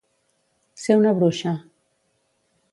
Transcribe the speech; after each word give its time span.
Ser 0.85 0.97
una 1.01 1.13
bruixa. 1.19 1.55